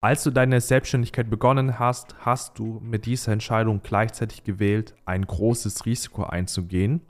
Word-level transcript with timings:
Als 0.00 0.22
du 0.22 0.30
deine 0.30 0.60
Selbstständigkeit 0.60 1.28
begonnen 1.28 1.80
hast, 1.80 2.14
hast 2.20 2.56
du 2.56 2.78
mit 2.84 3.04
dieser 3.04 3.32
Entscheidung 3.32 3.80
gleichzeitig 3.82 4.44
gewählt, 4.44 4.94
ein 5.06 5.26
großes 5.26 5.86
Risiko 5.86 6.22
einzugehen. 6.22 7.00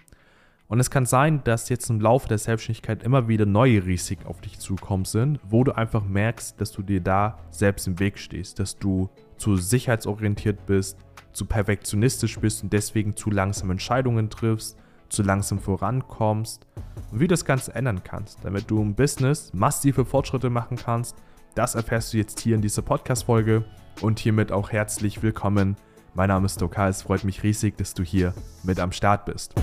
Und 0.69 0.81
es 0.81 0.91
kann 0.91 1.05
sein, 1.05 1.45
dass 1.45 1.69
jetzt 1.69 1.91
im 1.91 2.01
Laufe 2.01 2.29
der 2.29 2.39
Selbstständigkeit 2.39 3.03
immer 3.03 3.29
wieder 3.29 3.45
neue 3.45 3.85
Risiken 3.85 4.27
auf 4.27 4.41
dich 4.41 4.59
zukommen 4.59 5.05
sind, 5.05 5.39
wo 5.47 5.65
du 5.65 5.73
einfach 5.73 6.03
merkst, 6.03 6.59
dass 6.59 6.73
du 6.73 6.81
dir 6.81 7.03
da 7.03 7.39
selbst 7.51 7.87
im 7.87 7.99
Weg 7.99 8.19
stehst, 8.19 8.59
dass 8.59 8.79
du 8.79 9.11
zu 9.37 9.59
sicherheitsorientiert 9.59 10.65
bist, 10.65 10.97
zu 11.35 11.45
perfektionistisch 11.45 12.41
bist 12.41 12.63
und 12.63 12.73
deswegen 12.73 13.17
zu 13.17 13.31
langsam 13.31 13.71
Entscheidungen 13.71 14.31
triffst, 14.31 14.79
zu 15.11 15.23
langsam 15.23 15.59
vorankommst 15.59 16.67
und 17.13 17.21
wie 17.21 17.29
du 17.29 17.35
das 17.35 17.45
Ganze 17.45 17.75
ändern 17.75 18.03
kannst, 18.03 18.43
damit 18.47 18.71
du 18.71 18.81
im 18.81 18.95
Business 18.95 19.53
massive 19.53 20.07
Fortschritte 20.07 20.49
machen 20.49 20.79
kannst 20.79 21.17
das 21.55 21.75
erfährst 21.75 22.13
du 22.13 22.19
jetzt 22.19 22.41
hier 22.41 22.55
in 22.55 22.63
dieser 22.63 22.83
Podcast-Folge 22.83 23.65
und 24.01 24.19
hiermit 24.19 24.53
auch 24.53 24.71
herzlich 24.71 25.23
willkommen. 25.23 25.77
Mein 26.15 26.29
Name 26.29 26.47
ist 26.47 26.61
Dokal, 26.61 26.91
es 26.91 27.03
freut 27.03 27.25
mich 27.25 27.43
riesig, 27.43 27.77
dass 27.77 27.95
du 27.95 28.03
hier 28.03 28.35
mit 28.63 28.79
am 28.81 28.93
Start 28.93 29.25
bist. 29.25 29.55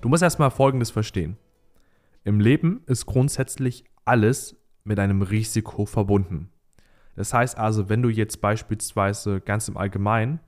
Du 0.00 0.08
musst 0.08 0.22
erstmal 0.22 0.50
Folgendes 0.50 0.90
verstehen. 0.90 1.36
Im 2.24 2.40
Leben 2.40 2.82
ist 2.86 3.06
grundsätzlich 3.06 3.84
alles 4.04 4.56
mit 4.84 4.98
einem 4.98 5.22
Risiko 5.22 5.86
verbunden. 5.86 6.50
Das 7.16 7.32
heißt 7.32 7.58
also, 7.58 7.88
wenn 7.88 8.02
du 8.02 8.08
jetzt 8.08 8.40
beispielsweise 8.40 9.40
ganz 9.40 9.68
im 9.68 9.76
Allgemeinen 9.76 10.40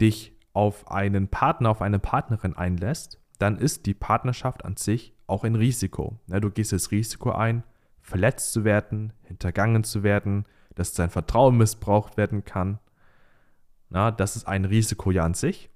dich 0.00 0.36
auf 0.52 0.90
einen 0.90 1.28
Partner, 1.28 1.70
auf 1.70 1.82
eine 1.82 1.98
Partnerin 1.98 2.54
einlässt, 2.54 3.18
dann 3.38 3.58
ist 3.58 3.86
die 3.86 3.94
Partnerschaft 3.94 4.64
an 4.64 4.76
sich 4.76 5.14
auch 5.26 5.44
ein 5.44 5.54
Risiko. 5.54 6.18
du 6.28 6.50
gehst 6.50 6.72
das 6.72 6.90
Risiko 6.90 7.30
ein, 7.32 7.64
verletzt 8.00 8.52
zu 8.52 8.64
werden, 8.64 9.12
hintergangen 9.22 9.84
zu 9.84 10.02
werden, 10.02 10.44
dass 10.74 10.92
dein 10.92 11.10
Vertrauen 11.10 11.56
missbraucht 11.56 12.16
werden 12.16 12.44
kann. 12.44 12.78
Das 13.90 14.36
ist 14.36 14.46
ein 14.46 14.64
Risiko 14.64 15.10
ja 15.10 15.24
an 15.24 15.34
sich. 15.34 15.70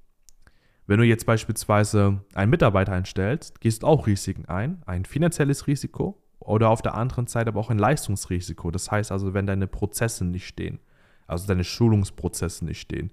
Wenn 0.87 0.99
du 0.99 1.05
jetzt 1.05 1.27
beispielsweise 1.27 2.23
einen 2.35 2.51
Mitarbeiter 2.51 2.93
einstellst, 2.93 3.61
gehst 3.61 3.83
du 3.83 3.87
auch 3.87 4.07
Risiken 4.07 4.47
ein, 4.47 4.83
ein 4.87 5.05
finanzielles 5.05 5.67
Risiko 5.67 6.23
oder 6.39 6.71
auf 6.71 6.81
der 6.81 6.95
anderen 6.95 7.27
Seite 7.27 7.49
aber 7.49 7.61
auch 7.61 7.71
ein 7.71 7.79
Leistungsrisiko. 7.79 8.71
Das 8.71 8.91
heißt 8.91 9.13
also, 9.13 9.35
wenn 9.35 9.47
deine 9.47 9.67
Prozesse 9.67 10.25
nicht 10.25 10.47
stehen, 10.47 10.81
also 11.27 11.47
deine 11.47 11.65
Schulungsprozesse 11.65 12.65
nicht 12.65 12.81
stehen, 12.81 13.13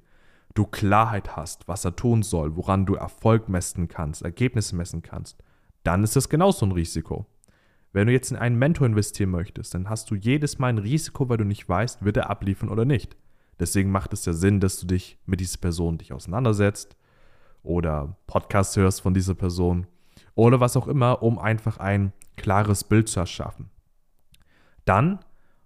du 0.56 0.66
Klarheit 0.66 1.36
hast, 1.36 1.67
was 1.67 1.86
er 1.86 1.95
tun 1.95 2.23
soll, 2.23 2.56
woran 2.56 2.86
du 2.86 2.95
Erfolg 2.95 3.48
messen 3.48 3.88
kannst, 3.88 4.23
Ergebnisse 4.23 4.75
messen 4.75 5.03
kannst, 5.03 5.44
dann 5.84 6.03
ist 6.03 6.16
das 6.16 6.30
genauso 6.30 6.66
ein 6.66 6.72
Risiko. 6.72 7.28
Wenn 7.94 8.08
du 8.08 8.14
jetzt 8.14 8.31
in 8.31 8.38
einen 8.38 8.58
Mentor 8.58 8.88
investieren 8.88 9.30
möchtest, 9.30 9.73
dann 9.73 9.89
hast 9.89 10.09
du 10.09 10.16
jedes 10.16 10.58
Mal 10.58 10.70
ein 10.70 10.80
Risiko, 10.80 11.30
weil 11.30 11.38
du 11.38 11.45
nicht 11.45 11.70
weißt, 11.70 12.03
wird 12.03 12.17
er 12.17 12.30
abliefern 12.30 12.70
oder 12.70 12.84
nicht. 12.84 13.16
Deswegen 13.59 13.92
macht 13.92 14.12
es 14.12 14.25
ja 14.25 14.34
Sinn, 14.34 14.59
dass 14.59 14.80
du 14.80 14.88
dich 14.88 15.17
mit 15.25 15.39
dieser 15.39 15.59
Person 15.59 15.97
dich 15.97 16.12
auseinandersetzt 16.12 16.97
oder 17.64 18.17
Podcast 18.28 18.75
hörst 18.75 19.02
von 19.02 19.14
dieser 19.14 19.36
Person 19.36 19.88
oder 20.36 20.59
was 20.59 20.75
auch 20.75 20.88
immer, 20.88 21.23
um 21.23 21.40
einfach 21.40 21.78
ein 21.78 22.12
klares 22.36 22.84
Bild 22.84 23.08
zu 23.08 23.19
erschaffen. 23.19 23.69
Dann 24.84 25.19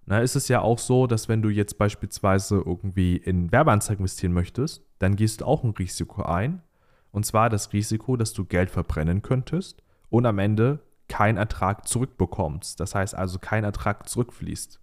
na, 0.09 0.21
ist 0.21 0.35
es 0.35 0.47
ja 0.47 0.61
auch 0.61 0.79
so, 0.79 1.05
dass 1.05 1.29
wenn 1.29 1.43
du 1.43 1.49
jetzt 1.49 1.77
beispielsweise 1.77 2.55
irgendwie 2.65 3.15
in 3.15 3.51
Werbeanzeigen 3.51 4.01
investieren 4.01 4.33
möchtest, 4.33 4.83
dann 4.97 5.15
gehst 5.15 5.41
du 5.41 5.45
auch 5.45 5.63
ein 5.63 5.69
Risiko 5.69 6.23
ein. 6.23 6.63
Und 7.11 7.27
zwar 7.27 7.51
das 7.51 7.73
Risiko, 7.73 8.17
dass 8.17 8.33
du 8.33 8.43
Geld 8.43 8.71
verbrennen 8.71 9.21
könntest 9.21 9.83
und 10.09 10.25
am 10.25 10.39
Ende 10.39 10.79
keinen 11.09 11.37
Ertrag 11.37 11.87
zurückbekommst. 11.87 12.79
Das 12.79 12.95
heißt 12.95 13.13
also 13.13 13.37
kein 13.37 13.63
Ertrag 13.63 14.09
zurückfließt. 14.09 14.79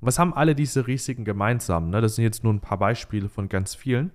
Und 0.00 0.06
was 0.06 0.20
haben 0.20 0.32
alle 0.32 0.54
diese 0.54 0.86
Risiken 0.86 1.24
gemeinsam? 1.24 1.90
Ne? 1.90 2.00
Das 2.00 2.14
sind 2.14 2.22
jetzt 2.22 2.44
nur 2.44 2.52
ein 2.52 2.60
paar 2.60 2.78
Beispiele 2.78 3.28
von 3.28 3.48
ganz 3.48 3.74
vielen. 3.74 4.12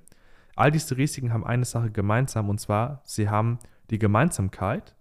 All 0.56 0.72
diese 0.72 0.96
Risiken 0.96 1.34
haben 1.34 1.46
eine 1.46 1.66
Sache 1.66 1.92
gemeinsam 1.92 2.50
und 2.50 2.62
zwar, 2.62 3.02
sie 3.04 3.28
haben 3.28 3.60
die 3.90 4.00
Gemeinsamkeit, 4.00 4.96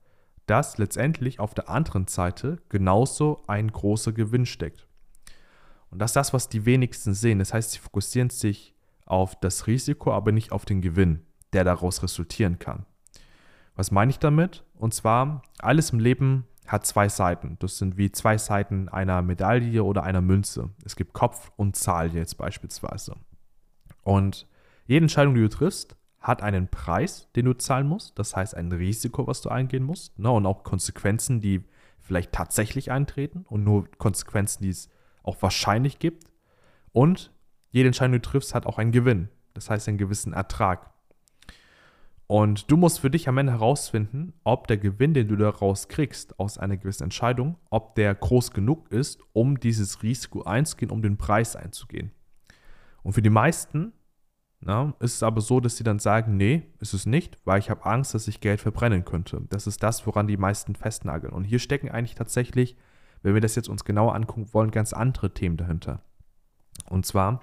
dass 0.47 0.79
letztendlich 0.79 1.39
auf 1.39 1.55
der 1.55 1.69
anderen 1.69 2.09
Seite 2.09 2.59
genauso 2.69 3.41
ein 3.47 3.71
großer 3.71 4.11
Gewinn 4.11 4.47
steckt. 4.47 4.89
Und 5.93 5.99
das 5.99 6.11
ist 6.11 6.17
das, 6.17 6.33
was 6.33 6.49
die 6.49 6.65
wenigsten 6.65 7.13
sehen. 7.13 7.39
Das 7.39 7.53
heißt, 7.53 7.73
sie 7.73 7.79
fokussieren 7.79 8.31
sich 8.31 8.75
auf 9.05 9.39
das 9.39 9.67
Risiko, 9.67 10.13
aber 10.13 10.33
nicht 10.33 10.51
auf 10.51 10.65
den 10.65 10.81
Gewinn, 10.81 11.21
der 11.53 11.65
daraus 11.65 12.03
resultieren 12.03 12.59
kann. 12.59 12.87
Was 13.77 13.91
meine 13.91 14.11
ich 14.11 14.19
damit? 14.19 14.65
Und 14.75 14.95
zwar, 14.95 15.43
alles 15.59 15.91
im 15.91 15.99
Leben 15.99 16.47
hat 16.67 16.87
zwei 16.87 17.11
Seiten. 17.11 17.57
Das 17.59 17.77
sind 17.77 17.99
wie 17.99 18.11
zwei 18.11 18.39
Seiten 18.39 18.89
einer 18.89 19.21
Medaille 19.21 19.85
oder 19.85 20.03
einer 20.03 20.23
Münze. 20.23 20.71
Es 20.85 20.97
gibt 20.97 21.13
Kopf 21.13 21.53
und 21.57 21.77
Zahl 21.77 22.15
jetzt 22.15 22.39
beispielsweise. 22.39 23.17
Und 24.03 24.47
jede 24.87 25.05
Entscheidung, 25.05 25.35
die 25.35 25.43
du 25.43 25.51
triffst, 25.51 25.97
hat 26.21 26.43
einen 26.43 26.69
Preis, 26.69 27.29
den 27.37 27.45
du 27.45 27.53
zahlen 27.53 27.87
musst. 27.87 28.19
Das 28.19 28.35
heißt, 28.35 28.55
ein 28.55 28.73
Risiko, 28.73 29.27
was 29.27 29.43
du 29.43 29.51
eingehen 29.51 29.85
musst. 29.85 30.19
Ne? 30.19 30.31
Und 30.31 30.47
auch 30.47 30.63
Konsequenzen, 30.65 31.41
die 31.43 31.65
vielleicht 32.01 32.33
tatsächlich 32.33 32.91
eintreten 32.91 33.45
und 33.49 33.63
nur 33.63 33.91
Konsequenzen, 33.99 34.63
die 34.63 34.71
es 34.71 34.89
auch 35.23 35.41
wahrscheinlich 35.41 35.99
gibt. 35.99 36.25
Und 36.93 37.33
jede 37.71 37.89
Entscheidung, 37.89 38.13
die 38.13 38.19
du 38.21 38.31
triffst, 38.31 38.55
hat 38.55 38.67
auch 38.67 38.79
einen 38.79 38.93
Gewinn. 38.93 39.29
Das 39.55 39.71
heißt 39.71 39.89
einen 39.89 39.99
gewissen 39.99 40.33
Ertrag. 40.33 40.91
Und 42.27 42.71
du 42.71 42.77
musst 42.77 43.01
für 43.01 43.11
dich 43.11 43.29
am 43.29 43.37
Ende 43.37 43.53
herausfinden, 43.53 44.33
ob 44.45 44.67
der 44.67 44.79
Gewinn, 44.79 45.13
den 45.13 45.29
du 45.29 45.37
daraus 45.37 45.89
kriegst, 45.89 46.39
aus 46.41 46.57
einer 46.57 46.79
gewissen 46.79 47.05
Entscheidung, 47.05 47.57
ob 47.69 47.95
der 47.95 48.15
groß 48.15 48.53
genug 48.53 48.91
ist, 48.91 49.21
um 49.33 49.61
dieses 49.61 50.03
Risiko 50.03 50.43
einzugehen, 50.43 50.91
um 50.91 51.03
den 51.03 51.19
Preis 51.19 51.57
einzugehen. 51.57 52.11
Und 53.03 53.13
für 53.13 53.23
die 53.23 53.31
meisten 53.31 53.93
na, 54.65 54.95
ist 55.01 55.17
es 55.17 55.23
aber 55.25 55.41
so, 55.41 55.59
dass 55.59 55.77
sie 55.77 55.83
dann 55.83 55.99
sagen, 55.99 56.37
nee, 56.37 56.63
ist 56.79 56.95
es 56.95 57.05
nicht, 57.05 57.37
weil 57.45 57.59
ich 57.59 57.69
habe 57.69 57.85
Angst, 57.85 58.15
dass 58.15 58.29
ich 58.29 58.41
Geld 58.41 58.61
verbrennen 58.61 59.05
könnte. 59.05 59.43
Das 59.51 59.67
ist 59.67 59.83
das, 59.83 60.07
woran 60.07 60.29
die 60.29 60.37
meisten 60.37 60.77
festnageln. 60.77 61.33
Und 61.33 61.43
hier 61.45 61.59
stecken 61.59 61.91
eigentlich 61.91 62.15
tatsächlich 62.15 62.77
wenn 63.23 63.35
wir 63.35 63.41
das 63.41 63.55
jetzt 63.55 63.69
uns 63.69 63.85
genauer 63.85 64.15
angucken 64.15 64.53
wollen, 64.53 64.71
ganz 64.71 64.93
andere 64.93 65.33
Themen 65.33 65.57
dahinter. 65.57 66.03
Und 66.89 67.07
zwar, 67.07 67.41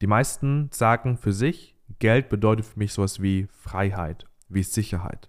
die 0.00 0.06
meisten 0.06 0.70
sagen 0.72 1.16
für 1.16 1.32
sich, 1.32 1.76
Geld 1.98 2.28
bedeutet 2.28 2.66
für 2.66 2.78
mich 2.78 2.92
sowas 2.92 3.22
wie 3.22 3.48
Freiheit, 3.50 4.26
wie 4.48 4.62
Sicherheit. 4.62 5.28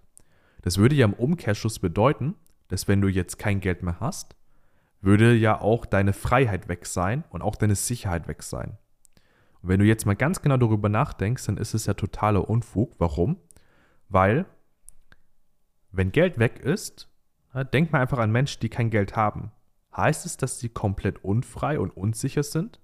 Das 0.62 0.78
würde 0.78 0.94
ja 0.94 1.06
im 1.06 1.14
Umkehrschluss 1.14 1.78
bedeuten, 1.78 2.34
dass 2.68 2.86
wenn 2.86 3.00
du 3.00 3.08
jetzt 3.08 3.38
kein 3.38 3.60
Geld 3.60 3.82
mehr 3.82 3.98
hast, 4.00 4.36
würde 5.00 5.34
ja 5.34 5.60
auch 5.60 5.86
deine 5.86 6.12
Freiheit 6.12 6.68
weg 6.68 6.86
sein 6.86 7.24
und 7.30 7.42
auch 7.42 7.56
deine 7.56 7.74
Sicherheit 7.74 8.28
weg 8.28 8.42
sein. 8.42 8.76
Und 9.62 9.68
wenn 9.68 9.80
du 9.80 9.86
jetzt 9.86 10.04
mal 10.04 10.16
ganz 10.16 10.42
genau 10.42 10.56
darüber 10.56 10.88
nachdenkst, 10.88 11.46
dann 11.46 11.56
ist 11.56 11.74
es 11.74 11.86
ja 11.86 11.94
totaler 11.94 12.48
Unfug. 12.48 12.94
Warum? 12.98 13.36
Weil, 14.08 14.44
wenn 15.90 16.12
Geld 16.12 16.38
weg 16.38 16.60
ist, 16.60 17.08
denk 17.72 17.92
mal 17.92 18.00
einfach 18.00 18.18
an 18.18 18.30
Menschen, 18.30 18.60
die 18.60 18.68
kein 18.68 18.90
Geld 18.90 19.16
haben. 19.16 19.52
Heißt 20.00 20.24
es, 20.24 20.38
dass 20.38 20.58
sie 20.58 20.70
komplett 20.70 21.22
unfrei 21.22 21.78
und 21.78 21.94
unsicher 21.94 22.42
sind? 22.42 22.80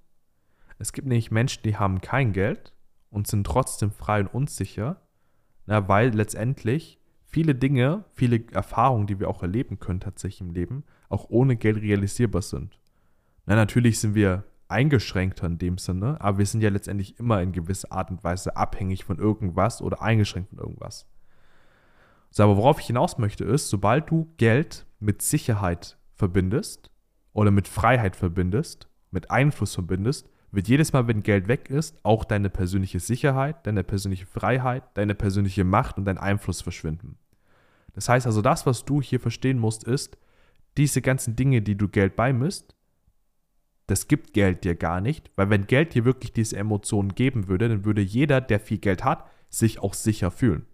Es 0.79 0.93
gibt 0.93 1.09
nämlich 1.09 1.31
Menschen, 1.31 1.63
die 1.63 1.77
haben 1.77 2.03
kein 2.03 2.35
Geld 2.35 2.75
und 3.09 3.27
sind 3.27 3.47
trotzdem 3.47 3.91
frei 3.91 4.21
und 4.21 4.27
unsicher, 4.27 5.01
na, 5.65 5.89
weil 5.89 6.11
letztendlich 6.11 7.01
viele 7.25 7.55
Dinge, 7.55 8.05
viele 8.13 8.47
Erfahrungen, 8.53 9.07
die 9.07 9.19
wir 9.19 9.31
auch 9.31 9.41
erleben 9.41 9.79
können 9.79 10.01
tatsächlich 10.01 10.43
im 10.43 10.51
Leben, 10.51 10.85
auch 11.09 11.31
ohne 11.31 11.57
Geld 11.57 11.79
realisierbar 11.79 12.43
sind. 12.43 12.79
Na, 13.47 13.55
natürlich 13.55 13.99
sind 13.99 14.15
wir 14.15 14.45
eingeschränkter 14.69 15.47
in 15.47 15.57
dem 15.57 15.79
Sinne, 15.79 16.21
aber 16.21 16.37
wir 16.37 16.47
sind 16.47 16.61
ja 16.61 16.69
letztendlich 16.69 17.19
immer 17.19 17.41
in 17.41 17.53
gewisser 17.53 17.93
Art 17.93 18.11
und 18.11 18.25
Weise 18.25 18.59
abhängig 18.59 19.05
von 19.05 19.19
irgendwas 19.19 19.81
oder 19.81 20.03
eingeschränkt 20.03 20.51
von 20.51 20.59
irgendwas. 20.59 21.07
So, 22.31 22.43
aber 22.43 22.59
worauf 22.59 22.79
ich 22.79 22.89
hinaus 22.89 23.17
möchte 23.17 23.45
ist, 23.45 23.71
sobald 23.71 24.11
du 24.11 24.31
Geld 24.37 24.85
mit 25.01 25.23
Sicherheit 25.23 25.97
verbindest, 26.15 26.91
oder 27.37 27.51
mit 27.51 27.69
Freiheit 27.69 28.17
verbindest, 28.17 28.89
mit 29.11 29.31
Einfluss 29.31 29.75
verbindest, 29.75 30.31
wird 30.53 30.69
jedes 30.69 30.95
Mal, 30.95 31.07
wenn 31.07 31.23
Geld 31.23 31.49
weg 31.49 31.69
ist, 31.69 31.99
auch 32.03 32.25
deine 32.25 32.49
persönliche 32.49 32.99
Sicherheit, 32.99 33.67
deine 33.67 33.85
persönliche 33.85 34.25
Freiheit, 34.25 34.85
deine 34.95 35.15
persönliche 35.15 35.65
Macht 35.65 35.99
und 35.99 36.07
dein 36.07 36.17
Einfluss 36.17 36.63
verschwinden. 36.63 37.19
Das 37.93 38.09
heißt 38.09 38.25
also, 38.25 38.41
das, 38.41 38.65
was 38.65 38.87
du 38.87 39.03
hier 39.03 39.21
verstehen 39.21 39.59
musst, 39.59 39.85
ist, 39.85 40.17
diese 40.79 41.03
ganzen 41.03 41.37
Dinge, 41.37 41.61
die 41.61 41.77
du 41.77 41.89
Geld 41.89 42.17
beimisst, 42.17 42.75
das 43.87 44.09
gibt 44.09 44.33
Geld 44.33 44.65
dir 44.65 44.75
gar 44.75 45.03
nicht, 45.03 45.31
weil 45.37 45.51
wenn 45.51 45.67
Geld 45.67 45.93
dir 45.93 46.07
wirklich 46.07 46.33
diese 46.33 46.57
Emotionen 46.57 47.15
geben 47.15 47.49
würde, 47.49 47.69
dann 47.69 47.85
würde 47.85 48.01
jeder, 48.01 48.41
der 48.41 48.61
viel 48.61 48.79
Geld 48.79 49.05
hat, 49.05 49.29
sich 49.51 49.79
auch 49.81 49.93
sicher 49.93 50.31
fühlen. 50.31 50.65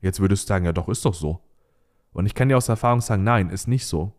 Jetzt 0.00 0.18
würdest 0.18 0.44
du 0.44 0.48
sagen, 0.48 0.64
ja 0.64 0.72
doch, 0.72 0.88
ist 0.88 1.04
doch 1.04 1.14
so. 1.14 1.42
Und 2.12 2.24
ich 2.24 2.34
kann 2.34 2.48
dir 2.48 2.56
aus 2.56 2.70
Erfahrung 2.70 3.02
sagen, 3.02 3.22
nein, 3.22 3.50
ist 3.50 3.68
nicht 3.68 3.86
so. 3.86 4.14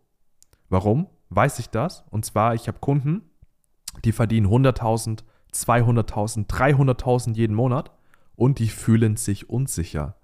Warum? 0.69 1.07
Weiß 1.35 1.59
ich 1.59 1.69
das. 1.69 2.03
Und 2.09 2.25
zwar, 2.25 2.55
ich 2.55 2.67
habe 2.67 2.79
Kunden, 2.79 3.21
die 4.03 4.11
verdienen 4.11 4.47
100.000, 4.47 5.23
200.000, 5.53 6.47
300.000 6.47 7.35
jeden 7.35 7.55
Monat 7.55 7.91
und 8.35 8.59
die 8.59 8.69
fühlen 8.69 9.15
sich 9.15 9.49
unsicher. 9.49 10.15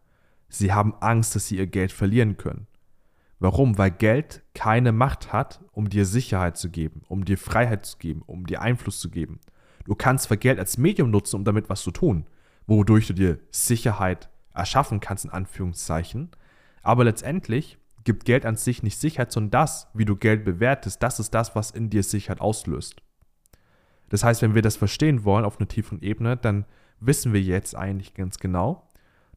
Sie 0.49 0.73
haben 0.73 0.95
Angst, 0.99 1.35
dass 1.35 1.47
sie 1.47 1.57
ihr 1.57 1.67
Geld 1.67 1.91
verlieren 1.91 2.37
können. 2.37 2.67
Warum? 3.39 3.77
Weil 3.77 3.91
Geld 3.91 4.43
keine 4.53 4.91
Macht 4.91 5.31
hat, 5.31 5.63
um 5.71 5.89
dir 5.89 6.05
Sicherheit 6.05 6.57
zu 6.57 6.69
geben, 6.69 7.03
um 7.07 7.23
dir 7.23 7.37
Freiheit 7.37 7.85
zu 7.85 7.97
geben, 7.97 8.21
um 8.25 8.45
dir 8.45 8.61
Einfluss 8.61 8.99
zu 8.99 9.09
geben. 9.09 9.39
Du 9.85 9.95
kannst 9.95 10.25
zwar 10.25 10.37
Geld 10.37 10.59
als 10.59 10.77
Medium 10.77 11.09
nutzen, 11.09 11.37
um 11.37 11.45
damit 11.45 11.69
was 11.69 11.81
zu 11.81 11.91
tun, 11.91 12.25
wodurch 12.67 13.07
du 13.07 13.13
dir 13.13 13.39
Sicherheit 13.51 14.29
erschaffen 14.53 14.99
kannst, 14.99 15.25
in 15.25 15.31
Anführungszeichen, 15.31 16.31
aber 16.83 17.05
letztendlich 17.05 17.77
gibt 18.09 18.25
Geld 18.25 18.43
an 18.43 18.55
sich 18.55 18.81
nicht 18.81 18.97
Sicherheit, 18.97 19.31
sondern 19.31 19.51
das, 19.51 19.87
wie 19.93 20.03
du 20.03 20.15
Geld 20.15 20.43
bewertest, 20.43 21.03
das 21.03 21.19
ist 21.19 21.31
das, 21.35 21.53
was 21.53 21.69
in 21.69 21.91
dir 21.91 22.01
Sicherheit 22.01 22.41
auslöst. 22.41 23.03
Das 24.09 24.23
heißt, 24.23 24.41
wenn 24.41 24.55
wir 24.55 24.63
das 24.63 24.77
verstehen 24.77 25.25
wollen 25.25 25.45
auf 25.45 25.59
einer 25.59 25.67
tieferen 25.67 26.01
Ebene, 26.01 26.35
dann 26.35 26.65
wissen 26.99 27.33
wir 27.33 27.41
jetzt 27.41 27.75
eigentlich 27.75 28.15
ganz 28.15 28.39
genau, 28.39 28.89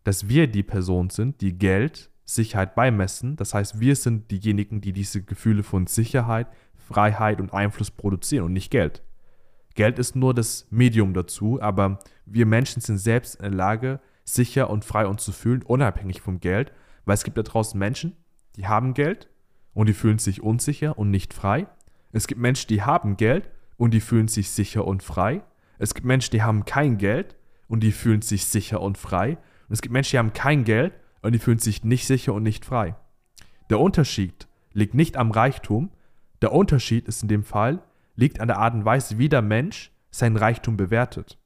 dass 0.04 0.26
wir 0.26 0.46
die 0.46 0.62
Person 0.62 1.10
sind, 1.10 1.42
die 1.42 1.58
Geld 1.58 2.10
Sicherheit 2.24 2.74
beimessen. 2.74 3.36
Das 3.36 3.52
heißt, 3.52 3.78
wir 3.78 3.94
sind 3.94 4.30
diejenigen, 4.30 4.80
die 4.80 4.94
diese 4.94 5.22
Gefühle 5.22 5.64
von 5.64 5.86
Sicherheit, 5.86 6.46
Freiheit 6.74 7.42
und 7.42 7.52
Einfluss 7.52 7.90
produzieren 7.90 8.46
und 8.46 8.54
nicht 8.54 8.70
Geld. 8.70 9.02
Geld 9.74 9.98
ist 9.98 10.16
nur 10.16 10.32
das 10.32 10.66
Medium 10.70 11.12
dazu, 11.12 11.60
aber 11.60 11.98
wir 12.24 12.46
Menschen 12.46 12.80
sind 12.80 12.96
selbst 12.96 13.34
in 13.34 13.42
der 13.42 13.50
Lage, 13.50 14.00
sicher 14.24 14.70
und 14.70 14.86
frei 14.86 15.06
uns 15.06 15.22
zu 15.24 15.32
fühlen, 15.32 15.60
unabhängig 15.60 16.22
vom 16.22 16.40
Geld, 16.40 16.72
weil 17.04 17.16
es 17.16 17.24
gibt 17.24 17.36
da 17.36 17.42
draußen 17.42 17.78
Menschen, 17.78 18.16
die 18.56 18.66
haben 18.66 18.94
Geld 18.94 19.28
und 19.75 19.88
die 19.88 19.94
fühlen 19.94 20.19
sich 20.19 20.43
unsicher 20.43 20.99
und 20.99 21.10
nicht 21.10 21.34
frei. 21.34 21.66
Es 22.12 22.26
gibt 22.26 22.40
Menschen, 22.40 22.69
die 22.69 22.82
haben 22.82 23.16
Geld 23.16 23.50
und 23.76 23.93
die 23.93 24.00
fühlen 24.00 24.28
sich 24.28 24.50
sicher 24.50 24.87
und 24.87 25.02
frei. 25.02 25.43
Es 25.78 25.94
gibt 25.94 26.06
Menschen, 26.06 26.32
die 26.32 26.43
haben 26.43 26.64
kein 26.64 26.99
Geld 26.99 27.37
und 27.69 27.82
die 27.82 27.93
fühlen 27.93 28.22
sich 28.22 28.44
sicher 28.46 28.81
und 28.81 28.99
frei. 28.99 29.38
Und 29.69 29.72
es 29.72 29.82
gibt 29.82 29.93
Menschen, 29.93 30.12
die 30.12 30.19
haben 30.19 30.32
kein 30.32 30.64
Geld 30.64 30.93
und 31.22 31.32
die 31.32 31.38
fühlen 31.38 31.58
sich 31.58 31.84
nicht 31.84 32.06
sicher 32.06 32.34
und 32.34 32.43
nicht 32.43 32.64
frei. 32.64 32.94
Der 33.70 33.81
Unterschied 33.81 34.46
liegt 34.72 34.94
nicht 34.94 35.16
am 35.16 35.31
Reichtum, 35.31 35.90
der 36.43 36.52
Unterschied 36.52 37.08
ist 37.08 37.22
in 37.22 37.28
dem 37.28 37.44
Fall, 37.44 37.82
liegt 38.14 38.40
an 38.40 38.48
der 38.48 38.58
Art 38.58 38.75
und 38.75 38.84
Weise, 38.84 39.19
wie 39.19 39.28
der 39.28 39.43
Mensch 39.43 39.90
seinen 40.10 40.37
Reichtum 40.37 40.76
bewertet 40.76 41.38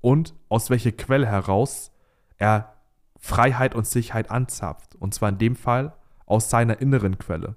und 0.00 0.34
aus 0.48 0.70
welcher 0.70 0.92
Quelle 0.92 1.26
heraus 1.26 1.90
er 2.36 2.74
Freiheit 3.18 3.74
und 3.74 3.86
Sicherheit 3.86 4.30
anzapft. 4.30 4.94
Und 4.94 5.14
zwar 5.14 5.30
in 5.30 5.38
dem 5.38 5.56
Fall 5.56 5.96
aus 6.26 6.50
seiner 6.50 6.80
inneren 6.80 7.18
Quelle. 7.18 7.56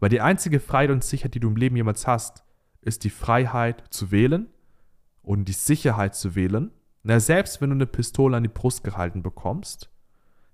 Weil 0.00 0.10
die 0.10 0.20
einzige 0.20 0.60
Freiheit 0.60 0.90
und 0.90 1.02
Sicherheit, 1.02 1.34
die 1.34 1.40
du 1.40 1.48
im 1.48 1.56
Leben 1.56 1.76
jemals 1.76 2.06
hast, 2.06 2.44
ist 2.82 3.04
die 3.04 3.10
Freiheit 3.10 3.82
zu 3.90 4.10
wählen 4.10 4.48
und 5.22 5.46
die 5.46 5.52
Sicherheit 5.52 6.14
zu 6.14 6.34
wählen. 6.34 6.70
Na, 7.02 7.18
selbst 7.20 7.60
wenn 7.60 7.70
du 7.70 7.74
eine 7.74 7.86
Pistole 7.86 8.36
an 8.36 8.42
die 8.42 8.48
Brust 8.48 8.84
gehalten 8.84 9.22
bekommst, 9.22 9.90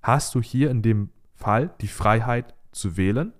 hast 0.02 0.34
du 0.34 0.42
hier 0.42 0.70
in 0.70 0.82
dem 0.82 1.10
Fall 1.34 1.74
die 1.80 1.88
Freiheit 1.88 2.54
zu 2.72 2.96
wählen, 2.96 3.32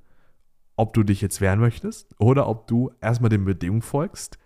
ob 0.76 0.92
du 0.94 1.02
dich 1.02 1.20
jetzt 1.20 1.40
wehren 1.40 1.60
möchtest 1.60 2.14
oder 2.18 2.48
ob 2.48 2.66
du 2.66 2.90
erstmal 3.00 3.30
den 3.30 3.44
Bedingungen 3.44 3.82
folgst, 3.82 4.38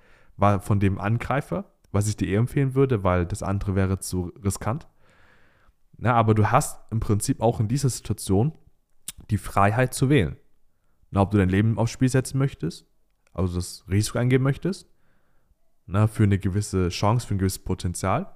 von 0.60 0.78
dem 0.78 0.98
Angreifer, 0.98 1.72
was 1.90 2.08
ich 2.08 2.16
dir 2.16 2.28
eher 2.28 2.38
empfehlen 2.38 2.74
würde, 2.74 3.02
weil 3.02 3.26
das 3.26 3.42
andere 3.42 3.74
wäre 3.74 3.98
zu 3.98 4.32
riskant. 4.44 4.86
Na, 5.96 6.14
aber 6.14 6.34
du 6.34 6.50
hast 6.50 6.80
im 6.92 7.00
Prinzip 7.00 7.40
auch 7.40 7.58
in 7.58 7.66
dieser 7.66 7.88
Situation 7.88 8.52
die 9.30 9.38
Freiheit 9.38 9.94
zu 9.94 10.08
wählen. 10.08 10.36
Na, 11.10 11.22
ob 11.22 11.30
du 11.30 11.38
dein 11.38 11.48
Leben 11.48 11.78
aufs 11.78 11.92
Spiel 11.92 12.08
setzen 12.08 12.38
möchtest, 12.38 12.86
also 13.32 13.56
das 13.56 13.84
Risiko 13.88 14.18
eingeben 14.18 14.44
möchtest, 14.44 14.88
na, 15.86 16.06
für 16.06 16.24
eine 16.24 16.38
gewisse 16.38 16.88
Chance, 16.90 17.26
für 17.26 17.34
ein 17.34 17.38
gewisses 17.38 17.60
Potenzial, 17.60 18.34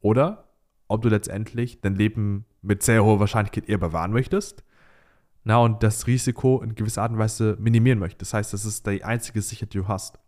oder 0.00 0.48
ob 0.86 1.02
du 1.02 1.08
letztendlich 1.08 1.80
dein 1.80 1.96
Leben 1.96 2.44
mit 2.62 2.82
sehr 2.82 3.02
hoher 3.04 3.20
Wahrscheinlichkeit 3.20 3.68
eher 3.68 3.78
bewahren 3.78 4.12
möchtest, 4.12 4.64
na, 5.44 5.58
und 5.58 5.82
das 5.82 6.06
Risiko 6.06 6.62
in 6.62 6.74
gewisser 6.74 7.02
Art 7.02 7.12
und 7.12 7.18
Weise 7.18 7.56
minimieren 7.60 7.98
möchtest. 7.98 8.22
Das 8.22 8.34
heißt, 8.34 8.52
das 8.54 8.64
ist 8.64 8.86
die 8.86 9.04
einzige 9.04 9.42
Sicherheit, 9.42 9.74
die 9.74 9.78
du 9.78 9.88
hast. 9.88 10.18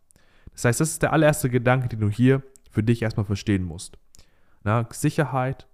Das 0.53 0.65
heißt, 0.65 0.81
das 0.81 0.91
ist 0.91 1.03
der 1.03 1.13
allererste 1.13 1.49
Gedanke, 1.51 1.89
den 1.89 2.01
du 2.01 2.11
hier 2.11 2.43
für 2.71 2.83
dich 2.83 3.03
erstmal 3.03 3.27
verstehen 3.27 3.63
musst. 3.63 3.99
Na, 4.65 4.87
Sicherheit 4.91 5.69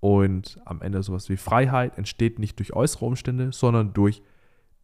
und 0.00 0.60
am 0.64 0.80
Ende 0.80 1.02
sowas 1.02 1.28
wie 1.28 1.36
Freiheit 1.36 1.98
entsteht 1.98 2.38
nicht 2.38 2.58
durch 2.58 2.72
äußere 2.72 3.04
Umstände, 3.04 3.52
sondern 3.52 3.92
durch 3.92 4.22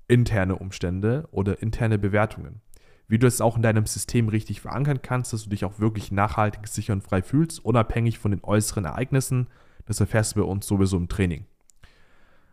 interne 0.09 0.57
Umstände 0.57 1.29
oder 1.31 1.63
interne 1.63 1.99
Bewertungen. 1.99 2.61
Wie 3.07 3.19
du 3.19 3.27
es 3.27 3.41
auch 3.41 3.57
in 3.57 3.63
deinem 3.63 3.87
System 3.87 4.29
richtig 4.29 4.61
verankern 4.61 5.03
kannst, 5.03 5.33
dass 5.33 5.45
du 5.45 5.51
dich 5.51 5.65
auch 5.65 5.79
wirklich 5.79 6.11
nachhaltig, 6.11 6.67
sicher 6.67 6.95
und 6.95 7.03
frei 7.05 7.23
fühlst, 7.23 7.65
unabhängig 7.65 8.19
von 8.19 8.31
den 8.31 8.43
äußeren 8.43 8.87
Ereignissen, 8.87 9.49
das 9.87 10.01
erfährst 10.01 10.35
du 10.35 10.41
bei 10.41 10.47
uns 10.47 10.67
sowieso 10.67 10.97
im 10.97 11.09
Training. 11.09 11.45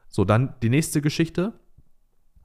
So, 0.10 0.26
dann 0.26 0.56
die 0.62 0.70
nächste 0.70 1.02
Geschichte. 1.02 1.54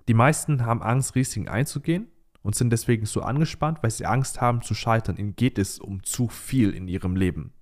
Die 0.07 0.15
meisten 0.15 0.65
haben 0.65 0.83
Angst, 0.83 1.17
Risiken 1.17 1.49
einzugehen 1.49 2.07
und 2.43 2.55
sind 2.55 2.71
deswegen 2.71 3.07
so 3.07 3.23
angespannt, 3.23 3.79
weil 3.83 3.91
sie 3.91 4.07
Angst 4.07 4.41
haben 4.41 4.63
zu 4.63 4.75
scheitern. 4.75 5.17
Ihnen 5.17 5.35
geht 5.35 5.59
es 5.59 5.81
um 5.81 6.05
zu 6.05 6.29
viel 6.29 6.71
in 6.71 6.87
ihrem 6.87 7.17
Leben. 7.17 7.53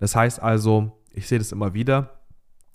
Das 0.00 0.16
heißt 0.16 0.40
also, 0.40 0.98
ich 1.16 1.26
sehe 1.26 1.38
das 1.38 1.50
immer 1.50 1.74
wieder. 1.74 2.20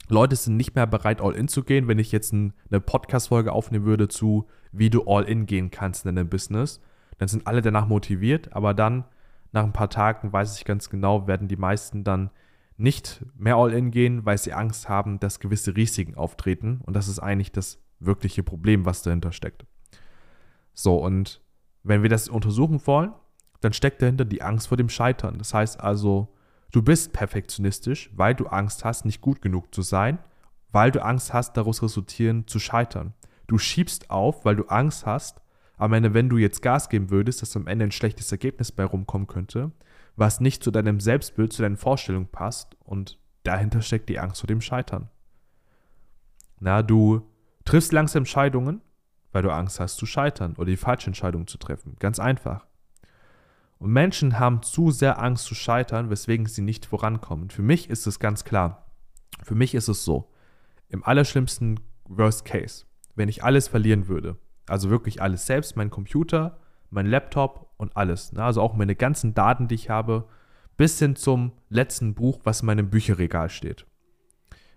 Leute 0.09 0.35
sind 0.35 0.57
nicht 0.57 0.75
mehr 0.75 0.88
bereit, 0.88 1.21
all 1.21 1.33
in 1.33 1.47
zu 1.47 1.63
gehen. 1.63 1.88
Wenn 1.88 1.99
ich 1.99 2.11
jetzt 2.11 2.33
ein, 2.33 2.53
eine 2.69 2.81
Podcast-Folge 2.81 3.53
aufnehmen 3.53 3.85
würde 3.85 4.09
zu, 4.09 4.47
wie 4.71 4.89
du 4.89 5.03
all 5.05 5.23
in 5.23 5.45
gehen 5.45 5.71
kannst 5.71 6.05
in 6.05 6.15
deinem 6.15 6.29
Business, 6.29 6.81
dann 7.17 7.27
sind 7.27 7.47
alle 7.47 7.61
danach 7.61 7.88
motiviert, 7.88 8.53
aber 8.53 8.73
dann, 8.73 9.05
nach 9.51 9.63
ein 9.63 9.73
paar 9.73 9.89
Tagen, 9.89 10.33
weiß 10.33 10.57
ich 10.57 10.65
ganz 10.65 10.89
genau, 10.89 11.27
werden 11.27 11.47
die 11.47 11.55
meisten 11.55 12.03
dann 12.03 12.31
nicht 12.77 13.23
mehr 13.38 13.57
all 13.57 13.73
in 13.73 13.91
gehen, 13.91 14.25
weil 14.25 14.38
sie 14.38 14.53
Angst 14.53 14.89
haben, 14.89 15.19
dass 15.19 15.39
gewisse 15.39 15.75
Risiken 15.75 16.15
auftreten. 16.15 16.81
Und 16.83 16.95
das 16.95 17.07
ist 17.07 17.19
eigentlich 17.19 17.51
das 17.51 17.79
wirkliche 17.99 18.43
Problem, 18.43 18.85
was 18.85 19.03
dahinter 19.03 19.31
steckt. 19.31 19.65
So, 20.73 20.97
und 20.97 21.41
wenn 21.83 22.01
wir 22.01 22.09
das 22.09 22.27
untersuchen 22.27 22.81
wollen, 22.85 23.13
dann 23.59 23.73
steckt 23.73 24.01
dahinter 24.01 24.25
die 24.25 24.41
Angst 24.41 24.67
vor 24.69 24.77
dem 24.77 24.89
Scheitern. 24.89 25.38
Das 25.38 25.53
heißt 25.53 25.79
also, 25.79 26.33
Du 26.71 26.81
bist 26.81 27.12
perfektionistisch, 27.12 28.09
weil 28.13 28.33
du 28.33 28.47
Angst 28.47 28.85
hast, 28.85 29.06
nicht 29.06 29.21
gut 29.21 29.41
genug 29.41 29.73
zu 29.73 29.81
sein, 29.81 30.19
weil 30.71 30.91
du 30.91 31.03
Angst 31.03 31.33
hast, 31.33 31.57
daraus 31.57 31.83
resultieren 31.83 32.47
zu 32.47 32.59
scheitern. 32.59 33.13
Du 33.47 33.57
schiebst 33.57 34.09
auf, 34.09 34.45
weil 34.45 34.56
du 34.56 34.65
Angst 34.65 35.06
hast, 35.06 35.41
am 35.77 35.94
Ende, 35.94 36.13
wenn 36.13 36.29
du 36.29 36.38
jetzt 36.38 36.62
Gas 36.62 36.89
geben 36.89 37.09
würdest, 37.09 37.41
dass 37.41 37.56
am 37.57 37.68
Ende 37.68 37.85
ein 37.85 37.91
schlechtes 37.91 38.31
Ergebnis 38.31 38.71
bei 38.71 38.85
rumkommen 38.85 39.27
könnte, 39.27 39.71
was 40.15 40.39
nicht 40.39 40.63
zu 40.63 40.71
deinem 40.71 41.00
Selbstbild, 41.00 41.51
zu 41.51 41.62
deinen 41.62 41.75
Vorstellungen 41.75 42.27
passt 42.27 42.77
und 42.83 43.17
dahinter 43.44 43.81
steckt 43.81 44.07
die 44.07 44.19
Angst 44.19 44.41
vor 44.41 44.47
dem 44.47 44.62
Scheitern. 44.62 45.09
Na, 46.59 46.83
du 46.83 47.27
triffst 47.65 47.91
langsam 47.91 48.21
Entscheidungen, 48.21 48.81
weil 49.31 49.41
du 49.41 49.50
Angst 49.50 49.79
hast 49.79 49.97
zu 49.97 50.06
scheitern 50.06 50.53
oder 50.56 50.67
die 50.67 50.77
falsche 50.77 51.07
Entscheidung 51.07 51.47
zu 51.47 51.57
treffen. 51.57 51.96
Ganz 52.00 52.19
einfach. 52.19 52.67
Und 53.81 53.93
Menschen 53.93 54.38
haben 54.38 54.61
zu 54.61 54.91
sehr 54.91 55.19
Angst 55.19 55.45
zu 55.45 55.55
scheitern, 55.55 56.11
weswegen 56.11 56.45
sie 56.45 56.61
nicht 56.61 56.85
vorankommen. 56.85 57.50
Für 57.50 57.63
mich 57.63 57.89
ist 57.89 58.05
es 58.05 58.19
ganz 58.19 58.43
klar. 58.43 58.85
Für 59.41 59.55
mich 59.55 59.73
ist 59.73 59.88
es 59.88 60.05
so. 60.05 60.31
Im 60.88 61.03
allerschlimmsten 61.03 61.79
Worst 62.03 62.45
Case, 62.45 62.85
wenn 63.15 63.27
ich 63.27 63.43
alles 63.43 63.67
verlieren 63.67 64.07
würde, 64.07 64.38
also 64.67 64.91
wirklich 64.91 65.19
alles, 65.19 65.47
selbst 65.47 65.77
mein 65.77 65.89
Computer, 65.89 66.59
mein 66.91 67.07
Laptop 67.07 67.71
und 67.77 67.97
alles, 67.97 68.33
ne, 68.33 68.43
also 68.43 68.61
auch 68.61 68.75
meine 68.75 68.95
ganzen 68.95 69.33
Daten, 69.33 69.67
die 69.67 69.73
ich 69.73 69.89
habe, 69.89 70.27
bis 70.77 71.00
hin 71.00 71.15
zum 71.15 71.51
letzten 71.69 72.13
Buch, 72.13 72.41
was 72.43 72.61
in 72.61 72.67
meinem 72.67 72.91
Bücherregal 72.91 73.50
steht. 73.50 73.88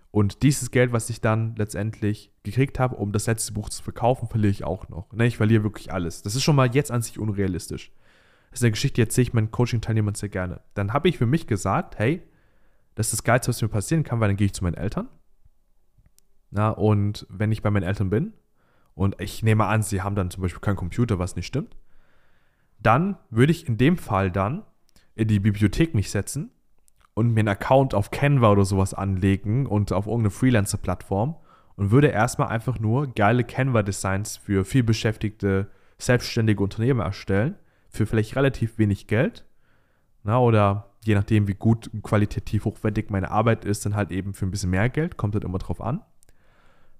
Und 0.09 0.41
dieses 0.41 0.71
Geld, 0.71 0.93
was 0.93 1.11
ich 1.11 1.21
dann 1.21 1.55
letztendlich 1.57 2.31
gekriegt 2.41 2.79
habe, 2.79 2.95
um 2.95 3.11
das 3.11 3.27
letzte 3.27 3.53
Buch 3.53 3.69
zu 3.69 3.83
verkaufen, 3.83 4.27
verliere 4.27 4.49
ich 4.49 4.63
auch 4.63 4.89
noch. 4.89 5.13
Ne, 5.13 5.27
ich 5.27 5.37
verliere 5.37 5.61
wirklich 5.61 5.93
alles. 5.93 6.23
Das 6.23 6.33
ist 6.33 6.41
schon 6.41 6.55
mal 6.55 6.73
jetzt 6.73 6.89
an 6.89 7.03
sich 7.03 7.19
unrealistisch. 7.19 7.91
Das 8.55 8.61
ist 8.61 8.63
eine 8.67 8.71
Geschichte, 8.71 8.95
die 8.95 9.01
erzähle 9.01 9.23
ich 9.23 9.33
meinen 9.33 9.51
Coaching-Teilnehmern 9.51 10.15
sehr 10.15 10.29
gerne. 10.29 10.61
Dann 10.75 10.93
habe 10.93 11.09
ich 11.09 11.17
für 11.17 11.25
mich 11.25 11.45
gesagt, 11.45 11.99
hey, 11.99 12.21
das 12.95 13.07
ist 13.07 13.11
das 13.11 13.23
Geilste, 13.25 13.49
was 13.49 13.61
mir 13.61 13.67
passieren 13.67 14.05
kann, 14.05 14.21
weil 14.21 14.29
dann 14.29 14.37
gehe 14.37 14.45
ich 14.45 14.53
zu 14.53 14.63
meinen 14.63 14.75
Eltern. 14.75 15.09
Na, 16.51 16.69
und 16.69 17.27
wenn 17.29 17.51
ich 17.51 17.61
bei 17.61 17.69
meinen 17.69 17.83
Eltern 17.83 18.09
bin 18.09 18.31
und 18.93 19.19
ich 19.19 19.43
nehme 19.43 19.65
an, 19.65 19.81
sie 19.81 20.01
haben 20.01 20.15
dann 20.15 20.31
zum 20.31 20.41
Beispiel 20.41 20.61
keinen 20.61 20.77
Computer, 20.77 21.19
was 21.19 21.35
nicht 21.35 21.47
stimmt, 21.47 21.75
dann 22.79 23.17
würde 23.29 23.51
ich 23.51 23.67
in 23.67 23.77
dem 23.77 23.97
Fall 23.97 24.31
dann 24.31 24.63
in 25.15 25.27
die 25.27 25.41
Bibliothek 25.41 25.93
mich 25.93 26.09
setzen 26.09 26.49
und 27.13 27.33
mir 27.33 27.41
einen 27.41 27.49
Account 27.49 27.93
auf 27.93 28.09
Canva 28.09 28.51
oder 28.51 28.63
sowas 28.63 28.93
anlegen 28.93 29.65
und 29.65 29.91
auf 29.91 30.05
irgendeine 30.05 30.31
Freelancer-Plattform 30.31 31.35
und 31.75 31.91
würde 31.91 32.07
erstmal 32.07 32.47
einfach 32.47 32.79
nur 32.79 33.07
geile 33.07 33.43
Canva-Designs 33.43 34.37
für 34.37 34.63
vielbeschäftigte, 34.63 35.67
selbstständige 35.97 36.63
Unternehmen 36.63 37.01
erstellen 37.01 37.55
für 37.95 38.05
vielleicht 38.05 38.35
relativ 38.35 38.77
wenig 38.77 39.07
Geld. 39.07 39.45
Na, 40.23 40.39
oder 40.39 40.91
je 41.03 41.15
nachdem, 41.15 41.47
wie 41.47 41.53
gut 41.53 41.87
und 41.87 42.03
qualitativ 42.03 42.65
hochwertig 42.65 43.09
meine 43.09 43.31
Arbeit 43.31 43.65
ist, 43.65 43.85
dann 43.85 43.95
halt 43.95 44.11
eben 44.11 44.33
für 44.33 44.45
ein 44.45 44.51
bisschen 44.51 44.71
mehr 44.71 44.89
Geld, 44.89 45.17
kommt 45.17 45.35
halt 45.35 45.43
immer 45.43 45.59
drauf 45.59 45.81
an. 45.81 46.01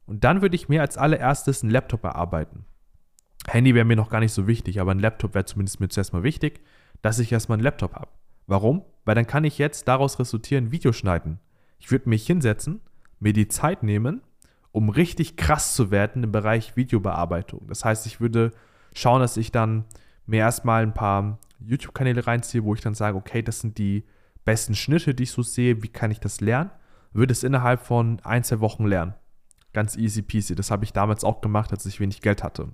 Und 0.06 0.24
dann 0.24 0.42
würde 0.42 0.56
ich 0.56 0.70
mir 0.70 0.82
als 0.82 0.98
allererstes 0.98 1.64
einen 1.64 1.72
Laptop 1.72 2.04
erarbeiten. 2.04 2.66
Handy 3.48 3.74
wäre 3.74 3.86
mir 3.86 3.96
noch 3.96 4.10
gar 4.10 4.20
nicht 4.20 4.34
so 4.34 4.48
wichtig, 4.48 4.80
aber 4.80 4.92
ein 4.92 5.00
Laptop 5.00 5.34
wäre 5.34 5.46
zumindest 5.46 5.80
mir 5.80 5.90
zuerst 5.90 6.14
mal 6.14 6.24
wichtig, 6.24 6.62
dass 7.02 7.20
ich 7.20 7.32
erstmal 7.32 7.58
einen 7.58 7.64
Laptop 7.64 7.94
habe. 7.94 8.10
Warum? 8.48 8.84
Weil 9.06 9.16
dann 9.16 9.28
kann 9.28 9.44
ich 9.44 9.58
jetzt 9.58 9.88
daraus 9.88 10.20
resultieren 10.20 10.72
Video 10.72 10.94
schneiden. 10.94 11.40
Ich 11.80 11.92
würde 11.92 12.10
mich 12.10 12.26
hinsetzen, 12.26 12.82
mir 13.20 13.34
die 13.34 13.48
Zeit 13.48 13.82
nehmen 13.82 14.22
um 14.76 14.90
richtig 14.90 15.38
krass 15.38 15.74
zu 15.74 15.90
werden 15.90 16.26
im 16.26 16.34
Bereich 16.34 16.76
Videobearbeitung. 16.76 17.66
Das 17.70 17.86
heißt, 17.86 18.06
ich 18.08 18.20
würde 18.20 18.52
schauen, 18.94 19.22
dass 19.22 19.38
ich 19.38 19.54
dann 19.54 19.86
mir 20.26 20.40
erstmal 20.40 20.84
ein 20.84 20.94
paar 20.94 21.40
YouTube-Kanäle 21.60 22.26
reinziehe, 22.26 22.64
wo 22.64 22.74
ich 22.74 22.82
dann 22.82 22.96
sage, 22.96 23.18
okay, 23.18 23.42
das 23.42 23.60
sind 23.60 23.78
die 23.78 24.06
besten 24.44 24.76
Schnitte, 24.76 25.14
die 25.14 25.24
ich 25.24 25.32
so 25.32 25.42
sehe, 25.42 25.82
wie 25.84 25.88
kann 25.88 26.12
ich 26.12 26.20
das 26.20 26.42
lernen? 26.42 26.72
Würde 27.14 27.32
es 27.32 27.44
innerhalb 27.44 27.82
von 27.82 28.20
ein, 28.24 28.44
zwei 28.44 28.60
Wochen 28.60 28.86
lernen. 28.86 29.16
Ganz 29.74 29.98
easy 29.98 30.22
peasy. 30.22 30.56
Das 30.56 30.72
habe 30.72 30.86
ich 30.86 30.94
damals 30.94 31.24
auch 31.24 31.42
gemacht, 31.42 31.72
als 31.72 31.86
ich 31.86 32.00
wenig 32.00 32.22
Geld 32.22 32.44
hatte. 32.44 32.70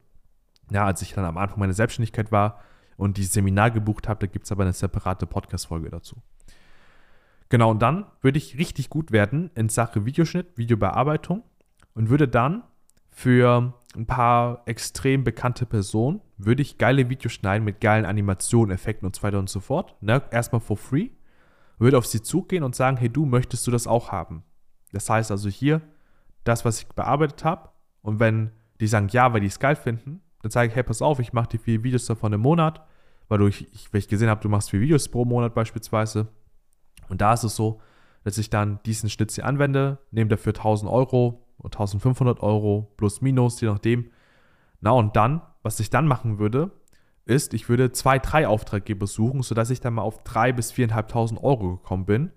Ja, 0.71 0.85
als 0.85 1.01
ich 1.01 1.13
dann 1.13 1.25
am 1.25 1.37
Anfang 1.37 1.59
meiner 1.59 1.73
Selbstständigkeit 1.73 2.31
war 2.31 2.59
und 2.97 3.17
die 3.17 3.23
Seminar 3.23 3.71
gebucht 3.71 4.07
habe, 4.07 4.19
da 4.19 4.31
gibt 4.31 4.45
es 4.45 4.51
aber 4.51 4.63
eine 4.63 4.73
separate 4.73 5.25
Podcast-Folge 5.25 5.89
dazu. 5.89 6.17
Genau, 7.49 7.71
und 7.71 7.81
dann 7.81 8.05
würde 8.21 8.37
ich 8.37 8.57
richtig 8.57 8.89
gut 8.89 9.11
werden 9.11 9.51
in 9.55 9.67
Sache 9.67 10.05
Videoschnitt, 10.05 10.57
Videobearbeitung 10.57 11.43
und 11.93 12.09
würde 12.09 12.27
dann 12.27 12.63
für 13.11 13.73
ein 13.95 14.05
paar 14.05 14.63
extrem 14.65 15.23
bekannte 15.23 15.65
Personen, 15.65 16.21
würde 16.37 16.61
ich 16.61 16.77
geile 16.77 17.09
Videos 17.09 17.33
schneiden 17.33 17.65
mit 17.65 17.81
geilen 17.81 18.05
Animationen, 18.05 18.73
Effekten 18.73 19.05
und 19.05 19.15
so 19.15 19.23
weiter 19.23 19.39
und 19.39 19.49
so 19.49 19.59
fort. 19.59 19.95
Ne? 20.01 20.21
Erstmal 20.31 20.61
for 20.61 20.77
free. 20.77 21.09
Würde 21.77 21.97
auf 21.97 22.05
sie 22.05 22.21
zugehen 22.21 22.63
und 22.63 22.75
sagen, 22.75 22.97
hey 22.97 23.09
du, 23.09 23.25
möchtest 23.25 23.67
du 23.67 23.71
das 23.71 23.87
auch 23.87 24.11
haben? 24.11 24.43
Das 24.91 25.09
heißt 25.09 25.31
also 25.31 25.49
hier, 25.49 25.81
das, 26.43 26.63
was 26.63 26.81
ich 26.81 26.87
bearbeitet 26.87 27.43
habe. 27.43 27.69
Und 28.01 28.19
wenn 28.19 28.51
die 28.79 28.87
sagen 28.87 29.09
ja, 29.09 29.33
weil 29.33 29.41
die 29.41 29.47
es 29.47 29.59
geil 29.59 29.75
finden, 29.75 30.21
dann 30.41 30.51
sage 30.51 30.69
ich, 30.69 30.75
hey, 30.75 30.83
pass 30.83 31.01
auf, 31.01 31.19
ich 31.19 31.33
mache 31.33 31.49
die 31.49 31.57
vier 31.57 31.83
Videos 31.83 32.05
davon 32.05 32.33
im 32.33 32.41
Monat, 32.41 32.85
weil 33.27 33.37
du, 33.37 33.47
ich, 33.47 33.67
weil 33.91 33.99
ich 33.99 34.07
gesehen 34.07 34.29
habe, 34.29 34.41
du 34.41 34.49
machst 34.49 34.71
vier 34.71 34.81
Videos 34.81 35.07
pro 35.07 35.25
Monat 35.25 35.53
beispielsweise. 35.53 36.27
Und 37.09 37.21
da 37.21 37.33
ist 37.33 37.43
es 37.43 37.55
so, 37.55 37.81
dass 38.23 38.37
ich 38.37 38.49
dann 38.49 38.79
diesen 38.85 39.09
Schnitt 39.09 39.31
hier 39.31 39.45
anwende, 39.45 39.99
nehme 40.11 40.29
dafür 40.29 40.53
1000 40.53 40.89
Euro, 40.91 41.40
1500 41.65 42.41
Euro 42.41 42.91
plus 42.97 43.21
minus, 43.21 43.61
je 43.61 43.67
nachdem. 43.67 44.09
Na 44.79 44.91
und 44.91 45.15
dann, 45.15 45.41
was 45.61 45.79
ich 45.79 45.89
dann 45.89 46.07
machen 46.07 46.39
würde, 46.39 46.71
ist, 47.25 47.53
ich 47.53 47.69
würde 47.69 47.91
zwei, 47.91 48.19
drei 48.19 48.47
Auftraggeber 48.47 49.07
suchen, 49.07 49.43
sodass 49.43 49.69
ich 49.69 49.79
dann 49.79 49.93
mal 49.93 50.01
auf 50.01 50.23
3.000 50.23 50.53
bis 50.53 50.73
4.500 50.73 51.43
Euro 51.43 51.77
gekommen 51.77 52.05
bin. 52.05 52.31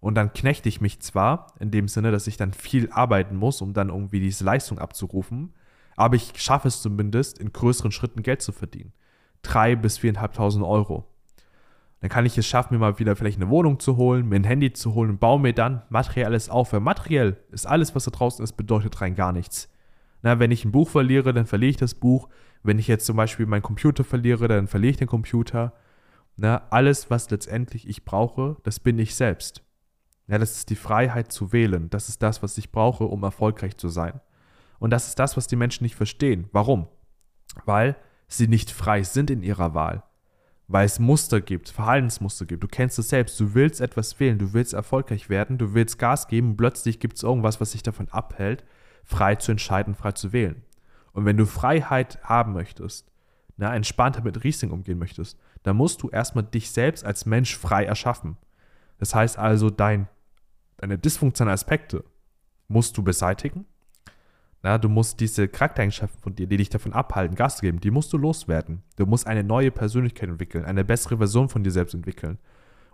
Und 0.00 0.14
dann 0.14 0.32
knechte 0.32 0.68
ich 0.68 0.80
mich 0.80 1.00
zwar, 1.00 1.48
in 1.58 1.70
dem 1.70 1.88
Sinne, 1.88 2.12
dass 2.12 2.28
ich 2.28 2.36
dann 2.36 2.52
viel 2.52 2.90
arbeiten 2.92 3.36
muss, 3.36 3.60
um 3.60 3.72
dann 3.72 3.88
irgendwie 3.88 4.20
diese 4.20 4.44
Leistung 4.44 4.78
abzurufen, 4.78 5.54
aber 5.96 6.14
ich 6.14 6.32
schaffe 6.36 6.68
es 6.68 6.80
zumindest, 6.80 7.38
in 7.38 7.52
größeren 7.52 7.90
Schritten 7.90 8.22
Geld 8.22 8.40
zu 8.40 8.52
verdienen. 8.52 8.92
3.000 9.44 9.76
bis 9.76 9.98
4.500 9.98 10.64
Euro. 10.68 11.04
Dann 12.00 12.10
kann 12.10 12.26
ich 12.26 12.38
es 12.38 12.46
schaffen, 12.46 12.74
mir 12.74 12.80
mal 12.80 12.98
wieder 12.98 13.16
vielleicht 13.16 13.40
eine 13.40 13.50
Wohnung 13.50 13.80
zu 13.80 13.96
holen, 13.96 14.28
mir 14.28 14.36
ein 14.36 14.44
Handy 14.44 14.72
zu 14.72 14.94
holen 14.94 15.10
und 15.10 15.20
baue 15.20 15.40
mir 15.40 15.52
dann 15.52 15.82
materielles 15.88 16.48
auf. 16.48 16.72
Weil 16.72 16.80
materiell 16.80 17.36
ist 17.50 17.66
alles, 17.66 17.94
was 17.94 18.04
da 18.04 18.12
draußen 18.12 18.44
ist, 18.44 18.52
bedeutet 18.52 19.00
rein 19.00 19.16
gar 19.16 19.32
nichts. 19.32 19.68
Na, 20.22 20.38
wenn 20.38 20.50
ich 20.50 20.64
ein 20.64 20.72
Buch 20.72 20.88
verliere, 20.88 21.32
dann 21.32 21.46
verliere 21.46 21.70
ich 21.70 21.76
das 21.76 21.94
Buch. 21.94 22.28
Wenn 22.62 22.78
ich 22.78 22.86
jetzt 22.86 23.06
zum 23.06 23.16
Beispiel 23.16 23.46
meinen 23.46 23.62
Computer 23.62 24.04
verliere, 24.04 24.46
dann 24.46 24.68
verliere 24.68 24.92
ich 24.92 24.96
den 24.96 25.08
Computer. 25.08 25.72
Na, 26.36 26.62
alles, 26.70 27.10
was 27.10 27.30
letztendlich 27.30 27.88
ich 27.88 28.04
brauche, 28.04 28.56
das 28.62 28.78
bin 28.78 28.98
ich 28.98 29.16
selbst. 29.16 29.64
Ja, 30.28 30.38
das 30.38 30.56
ist 30.56 30.70
die 30.70 30.76
Freiheit 30.76 31.32
zu 31.32 31.52
wählen. 31.52 31.90
Das 31.90 32.08
ist 32.08 32.22
das, 32.22 32.42
was 32.42 32.58
ich 32.58 32.70
brauche, 32.70 33.04
um 33.04 33.22
erfolgreich 33.24 33.76
zu 33.76 33.88
sein. 33.88 34.20
Und 34.78 34.90
das 34.90 35.08
ist 35.08 35.18
das, 35.18 35.36
was 35.36 35.48
die 35.48 35.56
Menschen 35.56 35.82
nicht 35.82 35.96
verstehen. 35.96 36.48
Warum? 36.52 36.86
Weil 37.64 37.96
sie 38.28 38.46
nicht 38.46 38.70
frei 38.70 39.02
sind 39.02 39.30
in 39.30 39.42
ihrer 39.42 39.74
Wahl 39.74 40.04
weil 40.68 40.84
es 40.84 40.98
Muster 40.98 41.40
gibt, 41.40 41.70
Verhaltensmuster 41.70 42.44
gibt. 42.44 42.62
Du 42.62 42.68
kennst 42.68 42.98
es 42.98 43.08
selbst. 43.08 43.40
Du 43.40 43.54
willst 43.54 43.80
etwas 43.80 44.20
wählen, 44.20 44.38
du 44.38 44.52
willst 44.52 44.74
erfolgreich 44.74 45.30
werden, 45.30 45.56
du 45.56 45.72
willst 45.72 45.98
Gas 45.98 46.28
geben. 46.28 46.56
Plötzlich 46.56 47.00
gibt 47.00 47.16
es 47.16 47.22
irgendwas, 47.22 47.60
was 47.60 47.72
dich 47.72 47.82
davon 47.82 48.08
abhält, 48.10 48.64
frei 49.02 49.34
zu 49.34 49.50
entscheiden, 49.50 49.94
frei 49.94 50.12
zu 50.12 50.32
wählen. 50.32 50.62
Und 51.12 51.24
wenn 51.24 51.38
du 51.38 51.46
Freiheit 51.46 52.18
haben 52.22 52.52
möchtest, 52.52 53.10
na, 53.56 53.74
entspannter 53.74 54.22
mit 54.22 54.44
Riesling 54.44 54.70
umgehen 54.70 54.98
möchtest, 54.98 55.38
dann 55.62 55.76
musst 55.76 56.02
du 56.02 56.10
erstmal 56.10 56.44
dich 56.44 56.70
selbst 56.70 57.04
als 57.04 57.26
Mensch 57.26 57.56
frei 57.56 57.84
erschaffen. 57.84 58.36
Das 58.98 59.14
heißt 59.14 59.38
also, 59.38 59.70
dein, 59.70 60.06
deine 60.76 60.98
dysfunktionalen 60.98 61.54
Aspekte 61.54 62.04
musst 62.68 62.96
du 62.96 63.02
beseitigen 63.02 63.64
na, 64.68 64.76
du 64.76 64.90
musst 64.90 65.18
diese 65.20 65.48
Charaktereigenschaften 65.48 66.20
von 66.20 66.34
dir, 66.34 66.46
die 66.46 66.58
dich 66.58 66.68
davon 66.68 66.92
abhalten, 66.92 67.34
Gas 67.34 67.56
zu 67.56 67.62
geben, 67.62 67.80
die 67.80 67.90
musst 67.90 68.12
du 68.12 68.18
loswerden. 68.18 68.82
Du 68.96 69.06
musst 69.06 69.26
eine 69.26 69.42
neue 69.42 69.70
Persönlichkeit 69.70 70.28
entwickeln, 70.28 70.66
eine 70.66 70.84
bessere 70.84 71.16
Version 71.16 71.48
von 71.48 71.64
dir 71.64 71.70
selbst 71.70 71.94
entwickeln. 71.94 72.36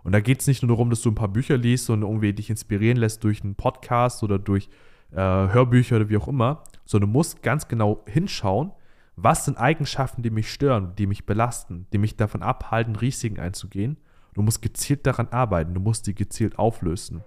Und 0.01 0.13
da 0.13 0.21
geht 0.21 0.39
es 0.39 0.47
nicht 0.47 0.63
nur 0.63 0.69
darum, 0.69 0.89
dass 0.89 1.01
du 1.01 1.11
ein 1.11 1.15
paar 1.15 1.27
Bücher 1.27 1.57
liest 1.57 1.89
und 1.89 2.03
irgendwie 2.03 2.31
dich 2.31 2.49
inspirieren 2.49 2.95
lässt 2.95 3.25
durch 3.25 3.43
einen 3.43 3.55
Podcast 3.55 4.23
oder 4.23 4.39
durch 4.39 4.69
äh, 5.11 5.17
Hörbücher 5.17 5.97
oder 5.97 6.07
wie 6.07 6.15
auch 6.15 6.29
immer, 6.29 6.63
sondern 6.85 7.09
du 7.09 7.17
musst 7.17 7.43
ganz 7.43 7.67
genau 7.67 8.05
hinschauen, 8.07 8.71
was 9.17 9.43
sind 9.43 9.57
Eigenschaften, 9.57 10.23
die 10.23 10.29
mich 10.29 10.53
stören, 10.53 10.93
die 10.97 11.07
mich 11.07 11.25
belasten, 11.25 11.87
die 11.91 11.97
mich 11.97 12.15
davon 12.15 12.41
abhalten, 12.41 12.95
Risiken 12.95 13.37
einzugehen. 13.37 13.97
Du 14.33 14.41
musst 14.43 14.61
gezielt 14.61 15.05
daran 15.05 15.27
arbeiten, 15.27 15.73
du 15.73 15.81
musst 15.81 16.07
die 16.07 16.15
gezielt 16.15 16.57
auflösen. 16.57 17.21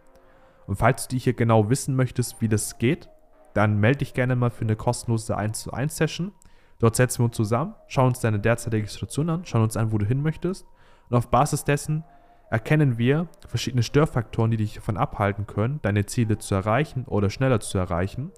Und 0.67 0.76
falls 0.76 1.07
du 1.07 1.17
hier 1.17 1.35
genau 1.35 1.69
wissen 1.69 1.95
möchtest, 1.97 2.40
wie 2.40 2.49
das 2.49 2.78
geht, 2.78 3.11
dann 3.55 3.78
melde 3.81 3.99
dich 3.99 4.14
gerne 4.14 4.37
mal 4.37 4.50
für 4.50 4.62
eine 4.62 4.76
kostenlose 4.76 5.37
1 5.37 5.62
zu 5.62 5.73
1 5.73 5.97
Session. 5.97 6.33
Dort 6.78 6.97
setzen 6.97 7.21
wir 7.21 7.25
uns 7.26 7.37
zusammen, 7.37 7.75
schauen 7.88 8.09
uns 8.09 8.21
deine 8.21 8.38
derzeitige 8.38 8.87
Situation 8.87 9.31
an, 9.31 9.45
schauen 9.45 9.62
uns 9.62 9.76
an, 9.76 9.93
wo 9.93 9.99
du 9.99 10.07
hin 10.07 10.23
möchtest. 10.23 10.67
Und 11.09 11.17
auf 11.17 11.28
Basis 11.28 11.64
dessen 11.64 12.05
erkennen 12.50 12.99
wir 12.99 13.28
verschiedene 13.47 13.83
Störfaktoren, 13.83 14.50
die 14.50 14.57
dich 14.57 14.75
davon 14.75 14.97
abhalten 14.97 15.47
können, 15.47 15.81
deine 15.83 16.07
Ziele 16.07 16.38
zu 16.38 16.55
erreichen 16.55 17.05
oder 17.07 17.31
schneller 17.31 17.61
zu 17.61 17.78
erreichen. 17.78 18.31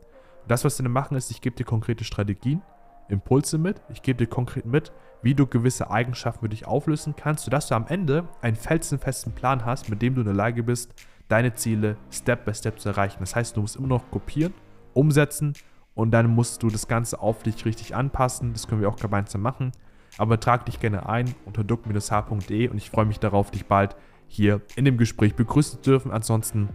Das, 0.49 0.65
was 0.65 0.79
wir 0.79 0.85
dann 0.85 0.93
machen, 0.93 1.17
ist, 1.17 1.31
ich 1.31 1.41
gebe 1.41 1.57
dir 1.57 1.65
konkrete 1.65 2.05
Strategien, 2.05 2.63
Impulse 3.09 3.59
mit, 3.59 3.83
ich 3.91 4.03
gebe 4.03 4.19
dir 4.19 4.27
konkret 4.27 4.65
mit, 4.65 4.93
wie 5.23 5.35
du 5.35 5.47
gewisse 5.47 5.91
Eigenschaften 5.91 6.41
für 6.41 6.49
dich 6.49 6.67
auflösen 6.67 7.15
kannst, 7.17 7.45
sodass 7.45 7.69
du 7.69 7.75
am 7.75 7.87
Ende 7.89 8.27
einen 8.41 8.57
felsenfesten 8.57 9.33
Plan 9.33 9.65
hast, 9.65 9.91
mit 9.91 10.01
dem 10.01 10.15
du 10.15 10.23
in 10.23 10.27
der 10.27 10.35
Lage 10.35 10.63
bist, 10.63 10.95
deine 11.29 11.55
Ziele 11.55 11.97
Step 12.11 12.45
by 12.45 12.55
Step 12.55 12.81
zu 12.81 12.89
erreichen. 12.89 13.19
Das 13.21 13.37
heißt, 13.37 13.57
du 13.57 13.61
musst 13.61 13.77
immer 13.77 13.89
noch 13.89 14.11
kopieren 14.11 14.55
umsetzen 14.95 15.55
und 15.95 16.11
dann 16.13 16.27
musst 16.29 16.63
du 16.63 16.69
das 16.69 16.89
Ganze 16.89 17.21
auf 17.21 17.43
dich 17.43 17.65
richtig 17.65 17.95
anpassen. 17.95 18.53
Das 18.53 18.69
können 18.69 18.81
wir 18.81 18.89
auch 18.89 18.97
gemeinsam 18.97 19.43
machen. 19.43 19.73
Aber 20.19 20.41
trag 20.41 20.67
dich 20.67 20.81
gerne 20.81 21.09
ein 21.09 21.35
unter 21.47 21.65
duck-h.de 21.65 22.69
und 22.69 22.77
ich 22.77 22.91
freue 22.91 23.05
mich 23.05 23.21
darauf, 23.21 23.51
dich 23.51 23.67
bald 23.67 23.97
hier 24.27 24.61
in 24.77 24.85
dem 24.85 24.97
Gespräch 24.97 25.35
begrüßen 25.35 25.83
zu 25.83 25.91
dürfen. 25.91 26.11
Ansonsten 26.11 26.69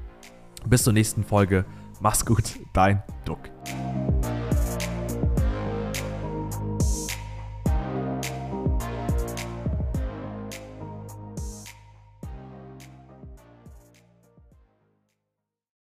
bis 0.67 0.83
zur 0.83 0.93
nächsten 0.93 1.23
Folge. 1.23 1.65
Mach's 1.99 2.25
gut, 2.25 2.59
dein 2.73 3.03
Duck. 3.25 3.49